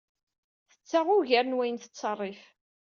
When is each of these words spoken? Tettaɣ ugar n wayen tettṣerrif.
Tettaɣ 0.71 1.07
ugar 1.17 1.45
n 1.47 1.55
wayen 1.57 1.77
tettṣerrif. 1.79 2.43